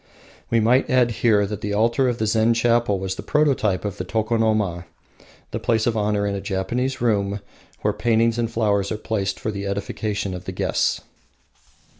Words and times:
We 0.49 0.59
might 0.59 0.89
add 0.89 1.11
here 1.11 1.45
that 1.45 1.61
the 1.61 1.75
altar 1.75 2.09
of 2.09 2.17
the 2.17 2.25
Zen 2.25 2.55
chapel 2.55 2.97
was 2.97 3.13
the 3.13 3.21
prototype 3.21 3.85
of 3.85 3.97
the 3.97 4.03
Tokonoma, 4.03 4.85
the 5.51 5.59
place 5.59 5.85
of 5.85 5.95
honour 5.95 6.25
in 6.25 6.33
a 6.33 6.41
Japanese 6.41 7.01
room 7.01 7.39
where 7.81 7.93
paintings 7.93 8.39
and 8.39 8.49
flowers 8.49 8.91
are 8.91 8.97
placed 8.97 9.39
for 9.39 9.51
the 9.51 9.67
edification 9.67 10.33
of 10.33 10.45
the 10.45 10.51
guests. 10.53 11.01